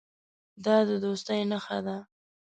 دا 0.65 0.77
د 0.87 0.89
دوستۍ 1.03 1.41
نښه 1.49 1.79
ده. 1.85 1.97